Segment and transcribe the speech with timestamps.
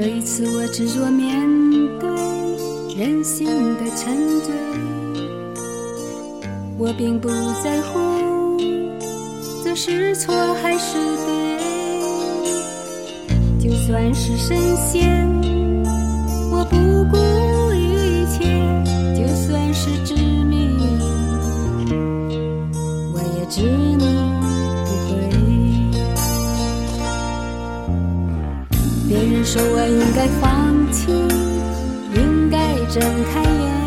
[0.00, 1.46] 这一次我执着面
[1.98, 2.08] 对
[2.96, 3.46] 人性
[3.76, 4.54] 的沉醉，
[6.78, 7.28] 我并不
[7.62, 8.56] 在乎
[9.62, 11.58] 这是错还是对，
[13.58, 15.28] 就算是神仙，
[16.50, 16.76] 我不
[17.10, 17.18] 顾
[17.74, 18.56] 一切，
[19.14, 20.14] 就算是致
[20.44, 20.78] 命，
[23.12, 23.60] 我也只
[23.98, 24.19] 能
[29.10, 31.10] 别人说我应该放弃，
[32.14, 33.02] 应该睁
[33.34, 33.79] 开眼。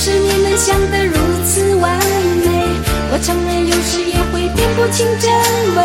[0.00, 1.12] 是你们想的如
[1.44, 2.46] 此完美，
[3.10, 5.28] 我承认有时也会辨不清真
[5.74, 5.82] 伪，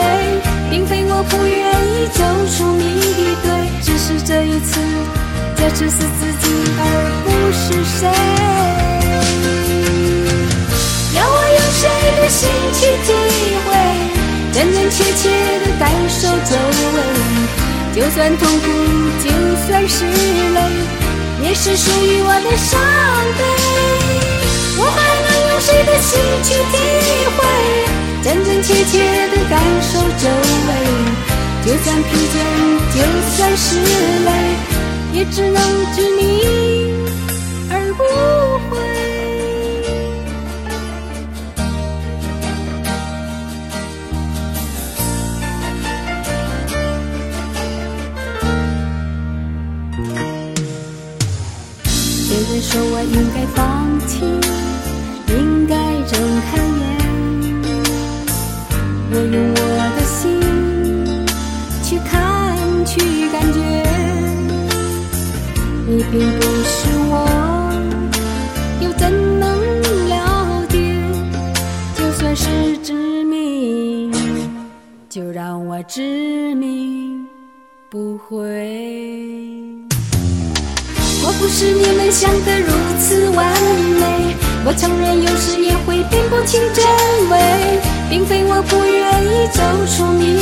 [0.69, 2.21] 并非我不愿意走
[2.53, 3.49] 出谜底，对，
[3.81, 4.77] 只是这一次，
[5.57, 6.45] 这次是自己
[6.77, 6.81] 而
[7.25, 8.05] 不是谁。
[11.17, 11.81] 要我用谁
[12.21, 12.45] 的心
[12.77, 13.09] 去体
[13.65, 13.73] 会，
[14.53, 15.25] 真真切切
[15.65, 16.53] 的感受周
[16.93, 17.01] 围，
[17.95, 18.65] 就算痛苦，
[19.25, 19.25] 就
[19.65, 20.61] 算是泪。
[21.41, 22.79] 也是属于我的伤
[29.93, 30.25] 受周
[30.67, 30.69] 围？
[31.63, 32.35] 就算疲倦，
[32.93, 32.97] 就
[33.37, 33.63] 算是
[34.25, 34.27] 累，
[35.13, 35.57] 也只能
[35.93, 36.21] 执迷
[37.69, 38.01] 而不
[38.69, 38.71] 悔。
[52.27, 53.61] 别人说我应该放
[54.07, 54.11] 弃，
[65.95, 67.71] 你并不是我，
[68.81, 69.47] 又怎能
[70.09, 70.79] 了解？
[71.95, 74.11] 就算是执迷，
[75.07, 77.11] 就让我执迷
[77.91, 78.35] 不悔。
[81.23, 83.53] 我不是你们想的如此完
[83.99, 86.83] 美，我承认有时也会辨不清真
[87.29, 89.61] 伪，并非我不愿意走
[89.95, 90.39] 出迷，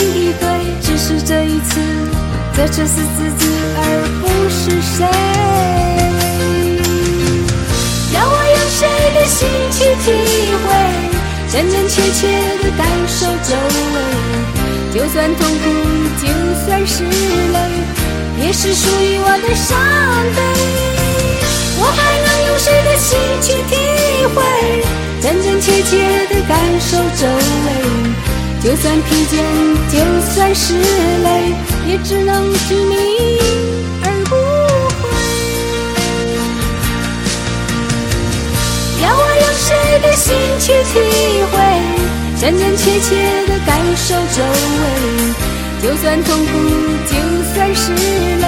[2.62, 3.80] 这次是自己而
[4.22, 5.04] 不是谁。
[8.14, 8.80] 要我用谁
[9.16, 9.40] 的心
[9.72, 10.06] 去体
[10.62, 10.66] 会，
[11.52, 12.22] 真真切切
[12.62, 13.58] 的感受周
[13.92, 13.98] 围，
[14.94, 15.66] 就算痛苦，
[16.22, 16.24] 就
[16.64, 17.58] 算是累。
[18.46, 19.70] 也是属于我的伤
[20.36, 20.40] 悲。
[21.80, 23.10] 我还能用谁的心
[23.42, 23.76] 去体
[24.36, 24.38] 会，
[25.20, 25.92] 真真切切
[26.28, 27.68] 的感受周围？
[28.64, 29.34] 就算疲倦，
[29.92, 29.98] 就
[30.36, 31.28] 算是累，
[31.88, 32.94] 也只能执迷
[34.04, 34.36] 而不
[35.02, 35.04] 悔。
[39.02, 39.68] 要我用谁
[40.04, 40.94] 的心去体
[41.50, 41.58] 会，
[42.40, 43.10] 真真切切
[43.48, 44.84] 的感受周围？
[45.82, 46.52] 就算痛苦，
[47.08, 47.14] 就
[47.56, 48.46] 算是累，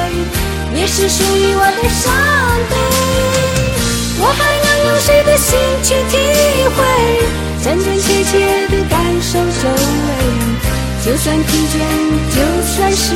[0.80, 2.14] 也是属于我的伤
[2.70, 2.72] 悲。
[4.20, 6.14] 我还能用谁的心去体
[6.70, 6.78] 会，
[7.64, 8.32] 真真切切
[8.68, 8.93] 的感？
[11.14, 11.78] 就算疲倦，
[12.36, 13.14] 就算是，